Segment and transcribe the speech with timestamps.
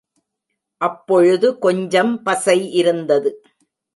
[0.81, 3.31] அப்பொழுது கொஞ்சம் பசை இருந்தது.